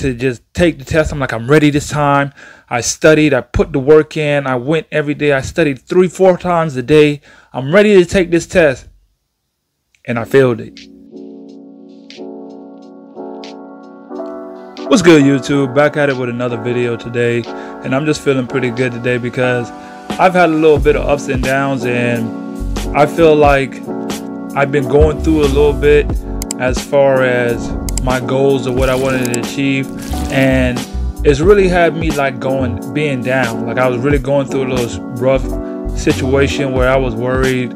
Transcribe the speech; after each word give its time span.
to 0.00 0.14
just 0.14 0.42
take 0.52 0.78
the 0.78 0.84
test. 0.84 1.12
I'm 1.12 1.18
like, 1.18 1.32
I'm 1.32 1.48
ready 1.48 1.70
this 1.70 1.88
time. 1.88 2.32
I 2.68 2.80
studied, 2.80 3.32
I 3.32 3.40
put 3.40 3.72
the 3.72 3.78
work 3.78 4.16
in, 4.16 4.46
I 4.46 4.56
went 4.56 4.86
every 4.90 5.14
day. 5.14 5.32
I 5.32 5.40
studied 5.40 5.80
three, 5.80 6.08
four 6.08 6.36
times 6.36 6.76
a 6.76 6.82
day. 6.82 7.20
I'm 7.52 7.74
ready 7.74 7.94
to 7.96 8.04
take 8.04 8.30
this 8.30 8.46
test. 8.46 8.88
And 10.06 10.18
I 10.18 10.24
failed 10.24 10.60
it. 10.60 10.80
What's 14.88 15.02
good, 15.02 15.22
YouTube? 15.22 15.74
Back 15.74 15.96
at 15.96 16.08
it 16.08 16.16
with 16.16 16.28
another 16.28 16.56
video 16.56 16.96
today. 16.96 17.42
And 17.46 17.94
I'm 17.94 18.06
just 18.06 18.22
feeling 18.22 18.46
pretty 18.46 18.70
good 18.70 18.92
today 18.92 19.18
because 19.18 19.70
I've 20.18 20.34
had 20.34 20.48
a 20.50 20.52
little 20.52 20.78
bit 20.78 20.96
of 20.96 21.08
ups 21.08 21.28
and 21.28 21.42
downs, 21.42 21.84
and 21.84 22.78
I 22.96 23.06
feel 23.06 23.34
like 23.34 23.74
I've 24.56 24.72
been 24.72 24.88
going 24.88 25.22
through 25.22 25.42
a 25.42 25.46
little 25.46 25.72
bit 25.72 26.06
as 26.58 26.84
far 26.84 27.22
as 27.22 27.70
my 28.02 28.20
goals 28.20 28.66
or 28.66 28.74
what 28.74 28.88
I 28.88 28.94
wanted 28.94 29.34
to 29.34 29.40
achieve. 29.40 29.88
And 30.32 30.78
it's 31.24 31.40
really 31.40 31.68
had 31.68 31.96
me 31.96 32.10
like 32.10 32.38
going, 32.40 32.92
being 32.94 33.22
down. 33.22 33.66
Like 33.66 33.78
I 33.78 33.88
was 33.88 33.98
really 33.98 34.18
going 34.18 34.46
through 34.46 34.64
a 34.64 34.70
little 34.72 35.00
rough 35.12 35.98
situation 35.98 36.72
where 36.72 36.88
I 36.88 36.96
was 36.96 37.14
worried 37.14 37.72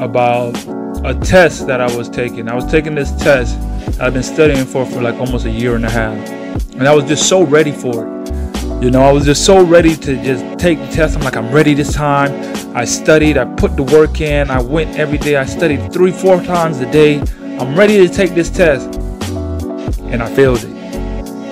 about 0.00 0.56
a 1.04 1.18
test 1.22 1.66
that 1.68 1.80
I 1.80 1.96
was 1.96 2.08
taking. 2.08 2.48
I 2.48 2.54
was 2.54 2.68
taking 2.70 2.94
this 2.94 3.12
test 3.22 3.56
I've 4.00 4.14
been 4.14 4.22
studying 4.22 4.64
for 4.64 4.86
for 4.86 5.00
like 5.00 5.16
almost 5.16 5.44
a 5.46 5.50
year 5.50 5.74
and 5.74 5.84
a 5.84 5.90
half. 5.90 6.16
And 6.74 6.86
I 6.86 6.94
was 6.94 7.04
just 7.04 7.28
so 7.28 7.42
ready 7.42 7.72
for 7.72 8.06
it. 8.06 8.82
You 8.82 8.92
know, 8.92 9.02
I 9.02 9.10
was 9.10 9.24
just 9.24 9.44
so 9.44 9.64
ready 9.64 9.96
to 9.96 10.22
just 10.22 10.58
take 10.58 10.78
the 10.78 10.86
test. 10.88 11.16
I'm 11.16 11.22
like, 11.22 11.36
I'm 11.36 11.50
ready 11.50 11.74
this 11.74 11.92
time. 11.92 12.30
I 12.76 12.84
studied, 12.84 13.36
I 13.36 13.44
put 13.56 13.76
the 13.76 13.82
work 13.82 14.20
in, 14.20 14.50
I 14.50 14.62
went 14.62 14.96
every 14.96 15.18
day. 15.18 15.34
I 15.36 15.46
studied 15.46 15.92
three, 15.92 16.12
four 16.12 16.40
times 16.44 16.78
a 16.78 16.90
day. 16.92 17.20
I'm 17.58 17.76
ready 17.76 17.96
to 18.06 18.12
take 18.12 18.34
this 18.36 18.50
test 18.50 18.97
and 20.12 20.22
I 20.22 20.34
failed 20.34 20.64
it. 20.64 20.70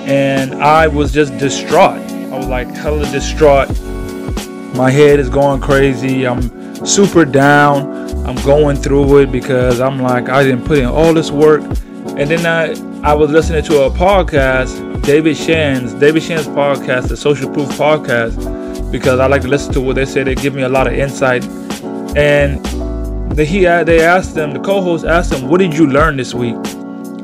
And 0.07 0.55
I 0.55 0.87
was 0.87 1.11
just 1.11 1.37
distraught. 1.37 1.99
I 1.99 2.37
was 2.37 2.47
like 2.47 2.67
hella 2.69 3.09
distraught. 3.11 3.69
My 4.75 4.89
head 4.91 5.19
is 5.19 5.29
going 5.29 5.59
crazy. 5.61 6.25
I'm 6.25 6.85
super 6.85 7.25
down. 7.25 7.95
I'm 8.25 8.35
going 8.43 8.77
through 8.77 9.19
it 9.19 9.31
because 9.31 9.79
I'm 9.79 9.99
like, 9.99 10.29
I 10.29 10.43
didn't 10.43 10.65
put 10.65 10.77
in 10.79 10.85
all 10.85 11.13
this 11.13 11.31
work. 11.31 11.61
And 11.61 12.29
then 12.29 12.45
I, 12.45 12.73
I 13.09 13.13
was 13.13 13.31
listening 13.31 13.63
to 13.65 13.83
a 13.83 13.89
podcast, 13.89 15.01
David 15.03 15.37
Shands, 15.37 15.93
David 15.93 16.23
Shands 16.23 16.47
podcast, 16.47 17.09
the 17.09 17.17
Social 17.17 17.51
Proof 17.51 17.69
podcast, 17.69 18.91
because 18.91 19.19
I 19.19 19.27
like 19.27 19.41
to 19.43 19.47
listen 19.47 19.73
to 19.73 19.81
what 19.81 19.95
they 19.95 20.05
say. 20.05 20.23
They 20.23 20.35
give 20.35 20.53
me 20.53 20.63
a 20.63 20.69
lot 20.69 20.87
of 20.87 20.93
insight. 20.93 21.45
And 22.15 22.65
the, 23.35 23.45
he, 23.45 23.61
they 23.61 24.01
asked 24.01 24.35
them, 24.35 24.51
the 24.51 24.59
co-host 24.59 25.05
asked 25.05 25.31
them, 25.31 25.47
what 25.47 25.59
did 25.59 25.73
you 25.73 25.87
learn 25.87 26.17
this 26.17 26.33
week? 26.33 26.55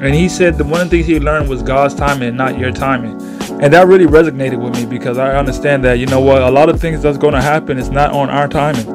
And 0.03 0.13
he 0.13 0.27
said 0.27 0.57
the 0.57 0.65
one 0.65 0.89
thing 0.89 1.01
he 1.05 1.17
learned 1.17 1.47
was 1.47 1.63
God's 1.63 1.95
timing 1.95 2.27
and 2.27 2.37
not 2.37 2.59
your 2.59 2.73
timing. 2.73 3.13
And 3.61 3.71
that 3.71 3.87
really 3.87 4.05
resonated 4.05 4.61
with 4.61 4.75
me 4.75 4.85
because 4.85 5.17
I 5.17 5.37
understand 5.37 5.81
that, 5.85 5.93
you 5.93 6.07
know 6.07 6.19
what, 6.19 6.41
a 6.41 6.51
lot 6.51 6.67
of 6.67 6.81
things 6.81 7.01
that's 7.01 7.17
going 7.17 7.35
to 7.35 7.41
happen 7.41 7.77
is 7.77 7.89
not 7.89 8.11
on 8.11 8.29
our 8.29 8.49
timing. 8.49 8.85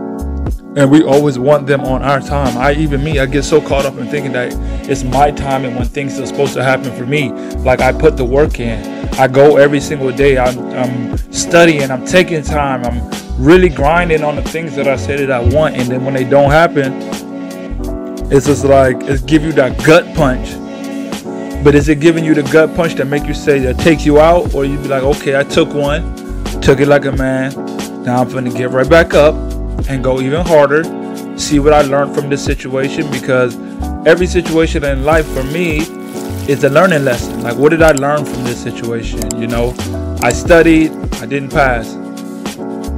And 0.77 0.91
we 0.91 1.03
always 1.03 1.39
want 1.39 1.67
them 1.67 1.81
on 1.81 2.03
our 2.03 2.21
time. 2.21 2.59
I, 2.59 2.75
even 2.75 3.03
me, 3.03 3.21
I 3.21 3.25
get 3.25 3.45
so 3.45 3.59
caught 3.59 3.87
up 3.87 3.97
in 3.97 4.07
thinking 4.09 4.33
that 4.33 4.53
it's 4.87 5.03
my 5.03 5.31
timing 5.31 5.77
when 5.77 5.87
things 5.87 6.21
are 6.21 6.27
supposed 6.27 6.53
to 6.53 6.63
happen 6.63 6.95
for 6.95 7.07
me. 7.07 7.33
Like 7.63 7.81
I 7.81 7.91
put 7.91 8.19
the 8.19 8.27
work 8.27 8.61
in. 8.61 9.09
I 9.15 9.29
go 9.29 9.57
every 9.57 9.81
single 9.81 10.13
day. 10.13 10.37
I'm, 10.37 10.59
I'm 10.73 11.17
studying. 11.33 11.91
I'm 11.91 12.05
taking 12.05 12.43
time. 12.43 12.85
I'm 12.85 13.43
really 13.43 13.71
grinding 13.71 14.23
on 14.23 14.37
the 14.37 14.43
things 14.43 14.77
that 14.77 14.87
I 14.87 14.97
said 14.97 15.21
that 15.21 15.31
I 15.31 15.41
want. 15.41 15.75
And 15.77 15.89
then 15.89 16.05
when 16.05 16.13
they 16.13 16.25
don't 16.25 16.51
happen, 16.51 16.93
it's 18.31 18.45
just 18.45 18.67
like, 18.67 18.97
it's 19.05 19.23
give 19.23 19.43
you 19.43 19.53
that 19.53 19.83
gut 19.83 20.05
punch 20.15 20.51
but 21.65 21.75
is 21.75 21.89
it 21.89 22.01
giving 22.01 22.25
you 22.25 22.35
the 22.35 22.43
gut 22.45 22.75
punch 22.77 22.95
that 22.95 23.07
make 23.07 23.25
you 23.25 23.35
say 23.35 23.59
that 23.59 23.79
takes 23.79 24.07
you 24.07 24.21
out, 24.21 24.55
or 24.55 24.65
you 24.65 24.79
be 24.79 24.89
like, 24.89 25.03
okay, 25.03 25.39
I 25.39 25.43
took 25.43 25.73
one, 25.75 26.15
took 26.61 26.81
it 26.81 26.87
like 26.87 27.05
a 27.05 27.13
man. 27.13 27.53
Now 28.05 28.23
I'm 28.23 28.29
gonna 28.31 28.51
get 28.51 28.71
right 28.71 28.89
back 28.89 29.15
up 29.15 29.35
and 29.89 30.03
go 30.03 30.21
even 30.21 30.47
harder. 30.47 30.85
See 31.39 31.59
what 31.59 31.73
I 31.73 31.83
learned 31.83 32.15
from 32.15 32.29
this 32.29 32.45
situation 32.45 33.11
because 33.11 33.57
every 34.07 34.27
situation 34.27 34.85
in 34.85 35.05
life 35.05 35.27
for 35.33 35.45
me 35.45 35.79
is 36.49 36.65
a 36.65 36.71
learning 36.71 37.05
lesson. 37.05 37.43
Like, 37.43 37.57
what 37.57 37.71
did 37.71 37.83
I 37.83 37.93
learn 37.93 38.25
from 38.25 38.45
this 38.45 38.63
situation? 38.63 39.21
You 39.41 39.47
know, 39.47 39.75
I 40.23 40.33
studied, 40.33 40.93
I 41.15 41.27
didn't 41.27 41.51
pass. 41.51 41.95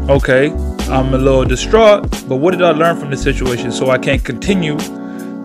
Okay, 0.08 0.50
I'm 0.90 1.14
a 1.14 1.18
little 1.18 1.44
distraught, 1.44 2.02
but 2.28 2.36
what 2.36 2.52
did 2.52 2.62
I 2.62 2.72
learn 2.72 2.98
from 2.98 3.10
this 3.10 3.22
situation 3.22 3.72
so 3.72 3.90
I 3.90 3.98
can't 3.98 4.24
continue 4.24 4.76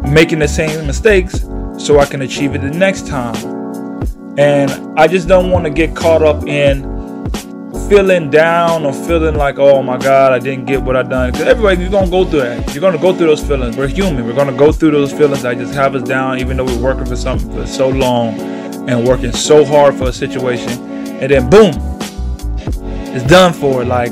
making 0.04 0.40
the 0.40 0.48
same 0.48 0.86
mistakes 0.86 1.46
so 1.78 2.00
I 2.00 2.06
can 2.06 2.22
achieve 2.22 2.56
it 2.56 2.62
the 2.62 2.72
next 2.72 3.08
time. 3.08 3.36
And 4.38 4.72
I 5.00 5.08
just 5.08 5.28
don't 5.28 5.52
want 5.52 5.66
to 5.66 5.72
get 5.72 5.96
caught 5.96 6.22
up 6.22 6.46
in 6.46 6.96
feeling 7.90 8.30
down 8.30 8.86
or 8.86 8.94
feeling 8.94 9.36
like, 9.36 9.60
oh 9.60 9.84
my 9.84 9.98
God, 9.98 10.32
I 10.32 10.40
didn't 10.40 10.66
get 10.66 10.82
what 10.82 10.96
I 10.96 11.04
done. 11.04 11.32
Because 11.32 11.48
everybody, 11.48 11.82
you're 11.82 11.92
gonna 11.92 12.10
go 12.10 12.26
through 12.26 12.42
that. 12.42 12.74
You're 12.74 12.82
gonna 12.82 12.98
go 12.98 13.14
through 13.14 13.28
those 13.28 13.44
feelings. 13.46 13.78
We're 13.78 13.88
human. 13.88 14.26
We're 14.26 14.34
gonna 14.34 14.58
go 14.58 14.72
through 14.72 14.92
those 14.92 15.12
feelings 15.12 15.44
that 15.44 15.58
just 15.58 15.74
have 15.74 15.96
us 15.96 16.04
down, 16.04 16.40
even 16.40 16.58
though 16.58 16.66
we're 16.66 16.82
working 16.82 17.06
for 17.06 17.16
something 17.16 17.52
for 17.52 17.68
so 17.68 17.90
long 17.90 18.40
and 18.90 19.08
working 19.08 19.32
so 19.32 19.64
hard 19.64 19.96
for 19.96 20.10
a 20.10 20.14
situation, 20.14 20.70
and 21.22 21.32
then 21.32 21.50
boom, 21.50 21.74
it's 23.16 23.26
done 23.26 23.54
for. 23.54 23.82
It. 23.82 23.86
Like 23.86 24.12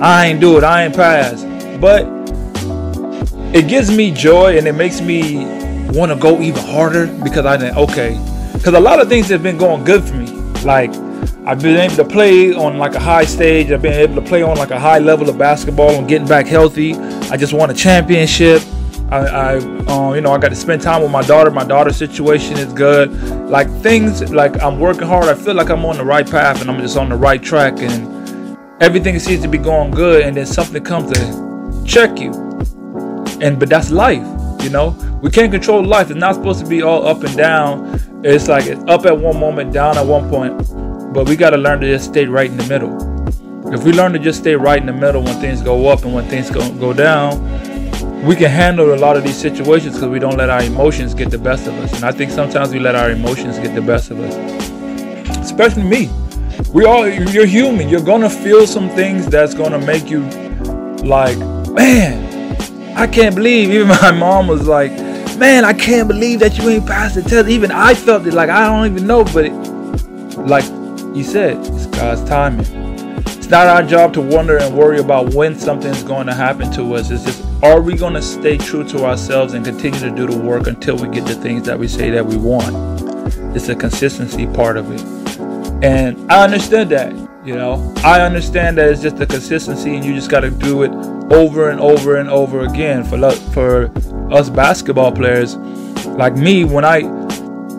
I 0.00 0.26
ain't 0.26 0.40
do 0.40 0.58
it. 0.58 0.64
I 0.64 0.84
ain't 0.84 0.94
pass. 0.94 1.44
But 1.80 2.06
it 3.54 3.68
gives 3.68 3.94
me 3.94 4.10
joy 4.10 4.58
and 4.58 4.66
it 4.66 4.74
makes 4.74 5.00
me 5.00 5.55
want 5.92 6.12
to 6.12 6.18
go 6.18 6.40
even 6.40 6.64
harder 6.64 7.06
because 7.22 7.46
I 7.46 7.56
didn't 7.56 7.76
okay. 7.76 8.20
Because 8.52 8.74
a 8.74 8.80
lot 8.80 9.00
of 9.00 9.08
things 9.08 9.28
have 9.28 9.42
been 9.42 9.58
going 9.58 9.84
good 9.84 10.04
for 10.04 10.14
me. 10.14 10.26
Like 10.62 10.90
I've 11.46 11.62
been 11.62 11.76
able 11.76 11.94
to 11.96 12.04
play 12.04 12.52
on 12.52 12.76
like 12.78 12.94
a 12.94 13.00
high 13.00 13.24
stage. 13.24 13.70
I've 13.70 13.82
been 13.82 13.92
able 13.92 14.16
to 14.16 14.22
play 14.22 14.42
on 14.42 14.56
like 14.56 14.72
a 14.72 14.80
high 14.80 14.98
level 14.98 15.28
of 15.28 15.38
basketball 15.38 15.90
and 15.90 16.08
getting 16.08 16.26
back 16.26 16.46
healthy. 16.46 16.94
I 17.30 17.36
just 17.36 17.52
won 17.52 17.70
a 17.70 17.74
championship. 17.74 18.62
I, 19.10 19.18
I 19.18 19.56
uh, 19.86 20.12
you 20.14 20.20
know, 20.20 20.32
I 20.32 20.38
got 20.38 20.48
to 20.48 20.56
spend 20.56 20.82
time 20.82 21.02
with 21.02 21.12
my 21.12 21.22
daughter. 21.22 21.52
My 21.52 21.62
daughter's 21.62 21.96
situation 21.96 22.58
is 22.58 22.72
good. 22.72 23.12
Like 23.48 23.70
things, 23.80 24.32
like 24.32 24.60
I'm 24.60 24.80
working 24.80 25.06
hard. 25.06 25.26
I 25.26 25.34
feel 25.34 25.54
like 25.54 25.70
I'm 25.70 25.84
on 25.84 25.98
the 25.98 26.04
right 26.04 26.28
path 26.28 26.60
and 26.60 26.68
I'm 26.68 26.80
just 26.80 26.96
on 26.96 27.10
the 27.10 27.16
right 27.16 27.40
track, 27.40 27.74
and 27.78 28.58
everything 28.80 29.16
seems 29.20 29.42
to 29.42 29.48
be 29.48 29.58
going 29.58 29.92
good. 29.92 30.22
And 30.22 30.36
then 30.36 30.46
something 30.46 30.82
comes 30.82 31.12
to 31.12 31.84
check 31.86 32.18
you, 32.18 32.32
and 33.40 33.60
but 33.60 33.68
that's 33.68 33.92
life, 33.92 34.26
you 34.64 34.70
know. 34.70 34.96
We 35.22 35.30
can't 35.30 35.50
control 35.50 35.82
life. 35.82 36.10
It's 36.10 36.18
not 36.18 36.34
supposed 36.34 36.60
to 36.60 36.66
be 36.66 36.82
all 36.82 37.06
up 37.06 37.24
and 37.24 37.34
down. 37.36 38.20
It's 38.22 38.48
like 38.48 38.66
it's 38.66 38.82
up 38.86 39.06
at 39.06 39.18
one 39.18 39.40
moment, 39.40 39.72
down 39.72 39.96
at 39.96 40.04
one 40.04 40.28
point. 40.28 40.58
But 41.14 41.26
we 41.26 41.36
got 41.36 41.50
to 41.50 41.56
learn 41.56 41.80
to 41.80 41.86
just 41.86 42.10
stay 42.10 42.26
right 42.26 42.50
in 42.50 42.56
the 42.58 42.66
middle. 42.66 42.94
If 43.72 43.82
we 43.82 43.92
learn 43.92 44.12
to 44.12 44.18
just 44.18 44.40
stay 44.40 44.54
right 44.54 44.78
in 44.78 44.86
the 44.86 44.92
middle 44.92 45.22
when 45.22 45.40
things 45.40 45.62
go 45.62 45.88
up 45.88 46.04
and 46.04 46.14
when 46.14 46.28
things 46.28 46.50
go, 46.50 46.70
go 46.74 46.92
down, 46.92 47.40
we 48.24 48.36
can 48.36 48.50
handle 48.50 48.92
a 48.92 48.96
lot 48.96 49.16
of 49.16 49.24
these 49.24 49.36
situations 49.36 49.94
because 49.94 50.10
we 50.10 50.18
don't 50.18 50.36
let 50.36 50.50
our 50.50 50.62
emotions 50.62 51.14
get 51.14 51.30
the 51.30 51.38
best 51.38 51.66
of 51.66 51.74
us. 51.78 51.94
And 51.94 52.04
I 52.04 52.12
think 52.12 52.30
sometimes 52.30 52.72
we 52.72 52.78
let 52.78 52.94
our 52.94 53.10
emotions 53.10 53.58
get 53.58 53.74
the 53.74 53.80
best 53.80 54.10
of 54.10 54.20
us. 54.20 54.34
Especially 55.38 55.82
me. 55.82 56.10
We 56.74 56.84
all 56.84 57.08
you're 57.08 57.46
human. 57.46 57.88
You're 57.88 58.02
gonna 58.02 58.30
feel 58.30 58.66
some 58.66 58.90
things 58.90 59.26
that's 59.26 59.54
gonna 59.54 59.78
make 59.78 60.10
you 60.10 60.20
like, 61.04 61.38
man, 61.70 62.56
I 62.96 63.06
can't 63.06 63.34
believe. 63.34 63.70
Even 63.70 63.88
my 64.02 64.10
mom 64.10 64.46
was 64.46 64.66
like, 64.66 65.05
man, 65.36 65.64
I 65.64 65.72
can't 65.72 66.08
believe 66.08 66.40
that 66.40 66.56
you 66.58 66.68
ain't 66.68 66.86
passed 66.86 67.14
the 67.14 67.22
test. 67.22 67.48
Even 67.48 67.70
I 67.70 67.94
felt 67.94 68.26
it 68.26 68.34
like 68.34 68.50
I 68.50 68.66
don't 68.66 68.90
even 68.92 69.06
know, 69.06 69.24
but 69.24 69.46
it, 69.46 69.52
like 70.38 70.64
you 71.14 71.24
said, 71.24 71.58
it's 71.58 71.86
God's 71.86 72.24
timing. 72.24 72.66
It's 73.26 73.48
not 73.48 73.66
our 73.66 73.82
job 73.82 74.12
to 74.14 74.20
wonder 74.20 74.58
and 74.58 74.76
worry 74.76 74.98
about 74.98 75.34
when 75.34 75.58
something's 75.58 76.02
going 76.02 76.26
to 76.26 76.34
happen 76.34 76.70
to 76.72 76.94
us. 76.94 77.10
It's 77.10 77.24
just, 77.24 77.44
are 77.62 77.80
we 77.80 77.96
going 77.96 78.14
to 78.14 78.22
stay 78.22 78.58
true 78.58 78.84
to 78.88 79.04
ourselves 79.04 79.54
and 79.54 79.64
continue 79.64 80.00
to 80.00 80.10
do 80.10 80.26
the 80.26 80.36
work 80.36 80.66
until 80.66 80.96
we 80.96 81.08
get 81.08 81.26
the 81.26 81.34
things 81.34 81.64
that 81.66 81.78
we 81.78 81.88
say 81.88 82.10
that 82.10 82.26
we 82.26 82.36
want? 82.36 82.74
It's 83.54 83.66
the 83.66 83.76
consistency 83.76 84.46
part 84.46 84.76
of 84.76 84.90
it. 84.90 85.00
And 85.84 86.30
I 86.30 86.44
understood 86.44 86.88
that, 86.90 87.12
you 87.44 87.54
know. 87.54 87.94
I 87.98 88.20
understand 88.20 88.78
that 88.78 88.88
it's 88.88 89.02
just 89.02 89.16
the 89.16 89.26
consistency 89.26 89.94
and 89.94 90.04
you 90.04 90.14
just 90.14 90.30
got 90.30 90.40
to 90.40 90.50
do 90.50 90.82
it 90.82 90.90
over 91.32 91.70
and 91.70 91.80
over 91.80 92.16
and 92.16 92.28
over 92.28 92.60
again 92.60 93.04
for 93.04 93.30
for 93.52 93.88
us 94.32 94.50
basketball 94.50 95.12
players 95.12 95.56
like 96.06 96.34
me 96.36 96.64
when 96.64 96.84
I 96.84 96.98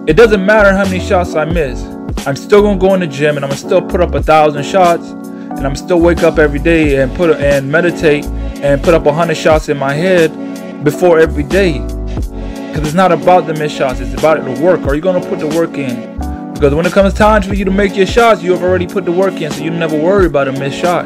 it 0.08 0.16
doesn't 0.16 0.46
matter 0.46 0.72
how 0.72 0.86
many 0.86 1.00
shots 1.00 1.36
I 1.36 1.44
miss. 1.44 1.84
I'm 2.26 2.36
still 2.36 2.62
gonna 2.62 2.80
go 2.80 2.94
in 2.94 3.02
the 3.02 3.08
gym 3.08 3.36
and 3.36 3.44
I'm 3.44 3.50
gonna 3.50 3.60
still 3.60 3.82
put 3.82 4.00
up 4.00 4.14
a 4.14 4.24
thousand 4.24 4.64
shots 4.64 5.10
and 5.10 5.66
I'm 5.66 5.76
still 5.76 6.00
wake 6.00 6.24
up 6.24 6.40
every 6.40 6.60
day 6.60 7.02
and 7.02 7.14
put 7.14 7.30
and 7.32 7.70
meditate 7.70 8.26
and 8.26 8.82
put 8.82 8.94
up 8.94 9.06
a 9.06 9.12
hundred 9.12 9.36
shots 9.36 9.68
in 9.68 9.78
my 9.78 9.94
head 9.94 10.84
before 10.84 11.20
every 11.20 11.44
day. 11.44 11.80
Because 11.80 12.86
it's 12.86 12.94
not 12.94 13.12
about 13.12 13.48
the 13.48 13.54
missed 13.54 13.76
shots, 13.76 14.00
it's 14.00 14.14
about 14.14 14.44
the 14.44 14.62
work. 14.62 14.82
Are 14.82 14.96
you 14.96 15.02
gonna 15.02 15.28
put 15.28 15.40
the 15.40 15.48
work 15.48 15.78
in? 15.78 16.18
Because 16.54 16.74
when 16.74 16.86
it 16.86 16.94
comes 16.94 17.14
time 17.14 17.42
for 17.42 17.54
you 17.54 17.66
to 17.66 17.72
make 17.72 17.96
your 17.96 18.08
shots, 18.08 18.42
you 18.42 18.52
have 18.52 18.64
already 18.64 18.88
put 18.88 19.06
the 19.06 19.12
work 19.12 19.42
in, 19.42 19.52
so 19.52 19.64
you 19.64 19.70
never 19.70 20.00
worry 20.00 20.28
about 20.28 20.48
a 20.48 20.52
missed 20.54 20.80
shot 20.80 21.06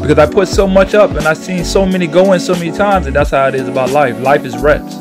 because 0.00 0.18
I 0.18 0.26
put 0.26 0.48
so 0.48 0.66
much 0.66 0.94
up 0.94 1.10
and 1.10 1.26
I've 1.26 1.38
seen 1.38 1.64
so 1.64 1.86
many 1.86 2.06
go 2.06 2.32
in 2.32 2.40
so 2.40 2.54
many 2.54 2.70
times, 2.70 3.06
and 3.06 3.16
that's 3.16 3.30
how 3.30 3.48
it 3.48 3.54
is 3.54 3.68
about 3.68 3.90
life. 3.90 4.18
Life 4.20 4.44
is 4.44 4.56
reps. 4.56 4.94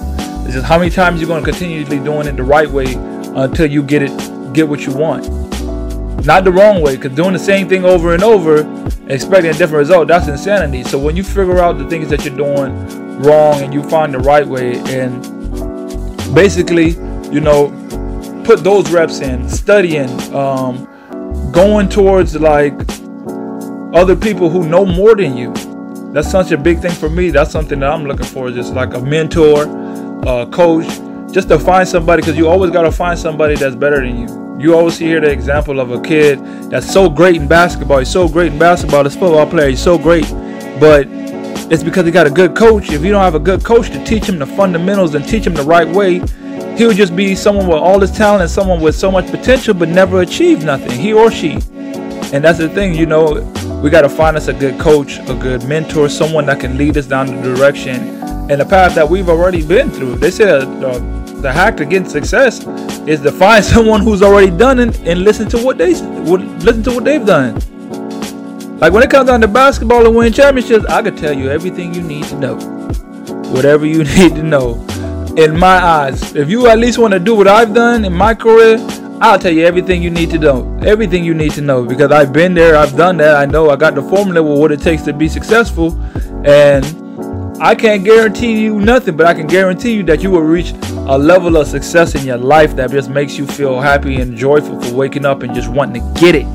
It's 0.45 0.53
just 0.53 0.65
how 0.65 0.77
many 0.77 0.91
times 0.91 1.19
you're 1.19 1.27
going 1.27 1.43
to 1.43 1.51
continually 1.51 1.99
doing 1.99 2.27
it 2.27 2.35
the 2.35 2.43
right 2.43 2.69
way 2.69 2.93
until 2.93 3.65
you 3.65 3.83
get 3.83 4.01
it, 4.01 4.53
get 4.53 4.67
what 4.67 4.85
you 4.85 4.93
want. 4.93 5.27
Not 6.25 6.43
the 6.43 6.51
wrong 6.51 6.81
way, 6.81 6.95
because 6.95 7.15
doing 7.15 7.33
the 7.33 7.39
same 7.39 7.67
thing 7.67 7.85
over 7.85 8.13
and 8.13 8.23
over, 8.23 8.61
expecting 9.07 9.51
a 9.51 9.53
different 9.53 9.79
result, 9.79 10.07
that's 10.07 10.27
insanity. 10.27 10.83
So 10.83 10.97
when 10.97 11.15
you 11.15 11.23
figure 11.23 11.59
out 11.59 11.77
the 11.77 11.87
things 11.87 12.09
that 12.09 12.25
you're 12.25 12.35
doing 12.35 13.19
wrong 13.21 13.61
and 13.61 13.73
you 13.73 13.83
find 13.83 14.13
the 14.13 14.19
right 14.19 14.47
way, 14.47 14.77
and 14.87 15.21
basically, 16.33 16.91
you 17.31 17.41
know, 17.41 17.69
put 18.45 18.63
those 18.63 18.91
reps 18.91 19.19
in, 19.19 19.47
studying, 19.49 20.09
um, 20.33 20.87
going 21.51 21.89
towards 21.89 22.35
like 22.35 22.73
other 23.95 24.15
people 24.15 24.49
who 24.49 24.67
know 24.67 24.85
more 24.85 25.15
than 25.15 25.37
you. 25.37 25.53
That's 26.11 26.29
such 26.29 26.51
a 26.51 26.57
big 26.57 26.79
thing 26.79 26.91
for 26.91 27.09
me. 27.09 27.29
That's 27.29 27.49
something 27.49 27.79
that 27.79 27.89
I'm 27.89 28.03
looking 28.03 28.25
for, 28.25 28.51
just 28.51 28.73
like 28.73 28.93
a 28.93 28.99
mentor, 28.99 29.63
a 30.27 30.45
coach, 30.45 30.87
just 31.31 31.47
to 31.47 31.57
find 31.57 31.87
somebody, 31.87 32.21
because 32.21 32.37
you 32.37 32.47
always 32.47 32.71
got 32.71 32.83
to 32.83 32.91
find 32.91 33.17
somebody 33.17 33.55
that's 33.55 33.75
better 33.75 34.05
than 34.05 34.19
you. 34.19 34.57
You 34.59 34.75
always 34.75 34.97
hear 34.97 35.19
the 35.21 35.31
example 35.31 35.79
of 35.79 35.91
a 35.91 36.01
kid 36.01 36.39
that's 36.69 36.91
so 36.91 37.09
great 37.09 37.37
in 37.37 37.47
basketball. 37.47 37.99
He's 37.99 38.11
so 38.11 38.27
great 38.27 38.51
in 38.51 38.59
basketball. 38.59 39.03
This 39.03 39.13
football 39.15 39.45
player, 39.47 39.69
he's 39.69 39.81
so 39.81 39.97
great, 39.97 40.29
but 40.79 41.07
it's 41.71 41.83
because 41.83 42.05
he 42.05 42.11
got 42.11 42.27
a 42.27 42.29
good 42.29 42.55
coach. 42.55 42.91
If 42.91 43.03
you 43.03 43.11
don't 43.11 43.23
have 43.23 43.35
a 43.35 43.39
good 43.39 43.63
coach 43.63 43.89
to 43.91 44.03
teach 44.03 44.25
him 44.25 44.39
the 44.39 44.45
fundamentals 44.45 45.15
and 45.15 45.25
teach 45.27 45.47
him 45.47 45.53
the 45.53 45.63
right 45.63 45.87
way, 45.87 46.21
he'll 46.77 46.93
just 46.93 47.15
be 47.15 47.33
someone 47.33 47.67
with 47.67 47.77
all 47.77 47.99
this 47.99 48.11
talent 48.15 48.41
and 48.41 48.51
someone 48.51 48.81
with 48.81 48.95
so 48.95 49.09
much 49.09 49.29
potential, 49.31 49.73
but 49.73 49.87
never 49.87 50.21
achieve 50.21 50.63
nothing. 50.65 50.91
He 50.91 51.13
or 51.13 51.31
she. 51.31 51.59
And 52.33 52.43
that's 52.43 52.57
the 52.57 52.69
thing, 52.69 52.93
you 52.93 53.05
know, 53.05 53.53
we 53.85 53.91
got 53.91 54.01
to 54.01 54.09
find 54.09 54.35
us 54.35 54.47
a 54.47 54.53
good 54.53 54.79
coach, 54.79 55.19
a 55.29 55.35
good 55.35 55.63
mentor, 55.65 56.09
someone 56.09 56.47
that 56.47 56.59
can 56.59 56.75
lead 56.75 56.97
us 56.97 57.05
down 57.05 57.27
the 57.27 57.55
direction 57.55 58.19
and 58.49 58.59
the 58.59 58.65
path 58.65 58.95
that 58.95 59.07
we've 59.07 59.29
already 59.29 59.63
been 59.63 59.91
through. 59.91 60.15
They 60.15 60.31
said 60.31 60.63
uh, 60.83 60.97
the 61.41 61.53
hack 61.53 61.77
to 61.77 61.85
getting 61.85 62.09
success 62.09 62.65
is 63.07 63.21
to 63.21 63.31
find 63.31 63.63
someone 63.73 64.01
who's 64.01 64.23
already 64.23 64.49
done 64.49 64.79
it 64.79 64.99
and 65.01 65.21
listen 65.21 65.47
to 65.49 65.63
what 65.63 65.77
they 65.77 65.93
listen 65.93 66.81
to 66.81 66.95
what 66.95 67.03
they've 67.03 67.23
done. 67.23 67.59
Like 68.79 68.91
when 68.91 69.03
it 69.03 69.11
comes 69.11 69.29
down 69.29 69.41
to 69.41 69.47
basketball 69.47 70.03
and 70.03 70.15
winning 70.15 70.33
championships, 70.33 70.85
I 70.85 71.03
could 71.03 71.15
tell 71.15 71.33
you 71.33 71.51
everything 71.51 71.93
you 71.93 72.01
need 72.01 72.23
to 72.23 72.39
know. 72.39 72.55
Whatever 73.53 73.85
you 73.85 74.03
need 74.17 74.33
to 74.33 74.41
know. 74.41 74.83
In 75.37 75.59
my 75.59 75.77
eyes, 75.77 76.33
if 76.33 76.49
you 76.49 76.65
at 76.65 76.79
least 76.79 76.97
want 76.97 77.13
to 77.13 77.19
do 77.19 77.35
what 77.35 77.47
I've 77.47 77.75
done 77.75 78.03
in 78.03 78.13
my 78.13 78.33
career, 78.33 78.77
I'll 79.21 79.39
tell 79.39 79.51
you 79.51 79.65
everything 79.65 80.03
you 80.03 80.09
need 80.09 80.29
to 80.31 80.39
know. 80.39 80.77
Everything 80.83 81.23
you 81.23 81.33
need 81.33 81.51
to 81.51 81.61
know 81.61 81.85
because 81.85 82.11
I've 82.11 82.33
been 82.33 82.53
there, 82.53 82.75
I've 82.75 82.97
done 82.97 83.15
that. 83.17 83.37
I 83.37 83.45
know 83.45 83.69
I 83.69 83.77
got 83.77 83.95
the 83.95 84.01
formula 84.01 84.43
with 84.43 84.59
what 84.59 84.71
it 84.73 84.81
takes 84.81 85.03
to 85.03 85.13
be 85.13 85.29
successful. 85.29 85.97
And 86.45 86.85
I 87.61 87.75
can't 87.75 88.03
guarantee 88.03 88.61
you 88.61 88.81
nothing, 88.81 89.15
but 89.15 89.25
I 89.25 89.33
can 89.33 89.47
guarantee 89.47 89.93
you 89.93 90.03
that 90.03 90.21
you 90.21 90.31
will 90.31 90.41
reach 90.41 90.73
a 91.07 91.17
level 91.17 91.55
of 91.55 91.67
success 91.67 92.13
in 92.13 92.25
your 92.25 92.37
life 92.37 92.75
that 92.75 92.91
just 92.91 93.09
makes 93.09 93.37
you 93.37 93.47
feel 93.47 93.79
happy 93.79 94.19
and 94.19 94.35
joyful 94.35 94.81
for 94.81 94.93
waking 94.93 95.25
up 95.25 95.43
and 95.43 95.55
just 95.55 95.69
wanting 95.69 96.03
to 96.03 96.19
get 96.19 96.35
it 96.35 96.45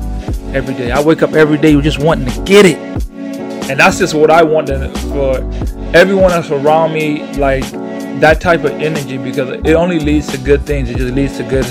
every 0.53 0.75
day. 0.75 0.91
I 0.91 1.01
wake 1.01 1.23
up 1.23 1.33
every 1.33 1.57
day 1.57 1.79
just 1.81 1.97
wanting 1.97 2.29
to 2.31 2.43
get 2.43 2.67
it. 2.67 2.77
And 3.71 3.79
that's 3.79 3.97
just 3.97 4.13
what 4.13 4.29
I 4.29 4.43
want 4.43 4.67
for 4.67 5.37
everyone 5.95 6.29
that's 6.29 6.51
around 6.51 6.93
me, 6.93 7.33
like 7.37 7.63
that 8.19 8.39
type 8.39 8.63
of 8.63 8.71
energy, 8.73 9.17
because 9.17 9.49
it 9.49 9.73
only 9.73 9.99
leads 9.99 10.27
to 10.27 10.37
good 10.37 10.61
things. 10.61 10.91
It 10.91 10.97
just 10.97 11.15
leads 11.15 11.37
to 11.37 11.43
good 11.43 11.65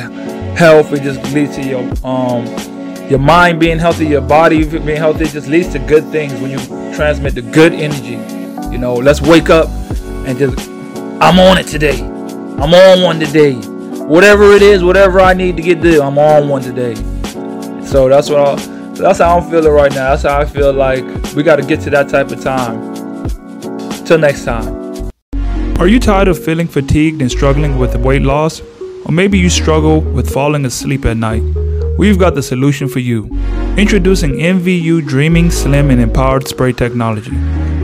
health. 0.57 0.93
It 0.93 1.03
just 1.03 1.23
leads 1.33 1.57
to 1.57 1.63
your 1.63 1.83
um 2.05 2.47
your 3.11 3.19
mind 3.19 3.59
being 3.59 3.79
healthy, 3.79 4.07
your 4.07 4.21
body 4.21 4.65
being 4.65 4.97
healthy. 4.97 5.25
It 5.25 5.33
just 5.33 5.49
leads 5.49 5.69
to 5.73 5.81
good 5.81 6.05
things 6.13 6.33
when 6.35 6.53
you 6.53 6.59
transmit 6.95 7.35
the 7.35 7.43
good 7.43 7.73
energy. 7.73 8.19
You 8.71 8.79
know, 8.79 8.95
let's 8.95 9.21
wake 9.21 9.51
up 9.51 9.69
and 10.27 10.39
just, 10.39 10.69
I'm 11.21 11.41
on 11.41 11.59
it 11.59 11.67
today. 11.67 12.01
I'm 12.01 12.73
on 12.73 13.03
one 13.03 13.19
today. 13.19 13.55
Whatever 13.55 14.53
it 14.53 14.63
is, 14.63 14.85
whatever 14.85 15.21
I 15.21 15.35
need 15.35 15.57
to 15.57 15.63
get 15.63 15.83
done, 15.83 16.01
I'm 16.01 16.19
on 16.19 16.49
one 16.49 16.63
today. 16.63 16.95
So 17.85 18.09
that's 18.09 18.31
what 18.31 18.39
I, 18.39 18.55
that's 18.93 19.19
how 19.19 19.39
I'm 19.39 19.51
feeling 19.51 19.73
right 19.73 19.91
now. 19.91 20.11
That's 20.11 20.23
how 20.23 20.39
I 20.39 20.45
feel 20.45 20.73
like 20.73 21.05
we 21.35 21.43
got 21.43 21.57
to 21.57 21.65
get 21.65 21.81
to 21.81 21.91
that 21.91 22.09
type 22.09 22.31
of 22.31 22.41
time. 22.41 22.95
Till 24.05 24.19
next 24.19 24.45
time. 24.45 25.11
Are 25.81 25.89
you 25.89 25.99
tired 25.99 26.29
of 26.29 26.43
feeling 26.43 26.69
fatigued 26.69 27.23
and 27.23 27.31
struggling 27.31 27.77
with 27.77 27.97
weight 27.97 28.23
loss? 28.23 28.61
Or 29.05 29.13
maybe 29.13 29.39
you 29.39 29.49
struggle 29.49 30.01
with 30.01 30.33
falling 30.33 30.65
asleep 30.65 31.05
at 31.05 31.17
night? 31.17 31.43
We've 31.99 32.19
got 32.19 32.35
the 32.35 32.43
solution 32.43 32.89
for 32.89 32.99
you. 32.99 33.29
Introducing 33.77 34.33
NVU 34.33 35.07
Dreaming 35.07 35.51
Slim 35.51 35.91
and 35.91 36.01
Empowered 36.01 36.47
Spray 36.47 36.73
Technology. 36.73 37.37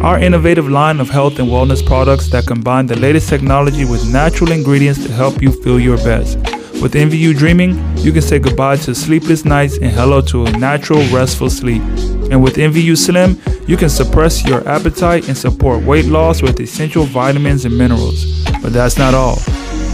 Our 0.03 0.19
innovative 0.19 0.69
line 0.69 1.01
of 1.01 1.09
health 1.09 1.39
and 1.39 1.49
wellness 1.49 1.85
products 1.85 2.29
that 2.31 2.47
combine 2.47 2.87
the 2.87 2.97
latest 2.97 3.29
technology 3.29 3.85
with 3.85 4.13
natural 4.13 4.53
ingredients 4.53 5.05
to 5.07 5.13
help 5.13 5.41
you 5.41 5.51
feel 5.63 5.81
your 5.81 5.97
best. 5.99 6.39
With 6.83 6.93
NVU 6.93 7.37
Dreaming, 7.37 7.73
you 7.99 8.13
can 8.13 8.23
say 8.23 8.39
goodbye 8.39 8.77
to 8.77 8.95
sleepless 8.95 9.45
nights 9.45 9.79
and 9.79 9.91
hello 9.91 10.21
to 10.23 10.45
a 10.45 10.51
natural, 10.53 11.01
restful 11.09 11.49
sleep. 11.49 11.83
And 12.31 12.43
with 12.43 12.57
NVU 12.57 12.97
Slim, 12.99 13.41
you 13.67 13.77
can 13.77 13.89
suppress 13.89 14.47
your 14.47 14.67
appetite 14.69 15.29
and 15.29 15.37
support 15.37 15.83
weight 15.85 16.05
loss 16.05 16.43
with 16.43 16.61
essential 16.61 17.05
vitamins 17.05 17.65
and 17.65 17.77
minerals. 17.77 18.45
But 18.63 18.73
that's 18.73 18.99
not 18.99 19.15
all. 19.15 19.39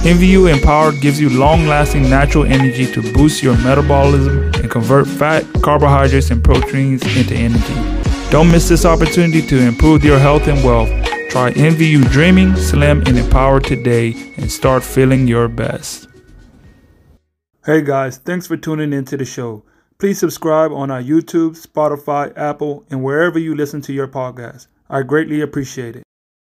NVU 0.03 0.53
Empowered 0.53 1.01
gives 1.01 1.21
you 1.21 1.31
long 1.31 1.69
lasting 1.69 2.11
natural 2.11 2.45
energy 2.45 2.87
to 2.87 3.13
boost 3.13 3.41
your 3.41 3.57
metabolism 3.59 4.51
and 4.55 4.69
convert 4.69 5.07
fat, 5.07 5.45
carbohydrates, 5.63 6.33
and 6.33 6.43
proteins 6.43 7.03
into 7.17 7.37
energy. 7.37 7.75
Don't 8.29 8.51
miss 8.51 8.69
this 8.69 8.85
opportunity 8.85 9.41
to 9.47 9.57
improve 9.61 10.05
your 10.05 10.19
health 10.19 10.49
and 10.49 10.65
wealth. 10.65 10.89
Try 11.31 11.53
NVU 11.53 12.11
Dreaming, 12.11 12.57
Slim, 12.57 13.03
and 13.07 13.17
Empowered 13.17 13.63
today 13.63 14.13
and 14.39 14.51
start 14.51 14.83
feeling 14.83 15.29
your 15.29 15.47
best. 15.47 16.09
Hey 17.65 17.81
guys, 17.81 18.19
thanks 18.19 18.49
for 18.49 18.57
tuning 18.57 18.93
into 18.93 19.17
the 19.17 19.25
show. 19.25 19.63
Please 19.99 20.19
subscribe 20.19 20.73
on 20.73 20.91
our 20.91 21.01
YouTube, 21.01 21.55
Spotify, 21.65 22.37
Apple, 22.37 22.85
and 22.91 23.05
wherever 23.05 23.39
you 23.39 23.55
listen 23.55 23.81
to 23.83 23.93
your 23.93 24.09
podcast. 24.09 24.67
I 24.91 25.03
greatly 25.03 25.41
appreciate 25.41 25.95
it. 25.95 26.03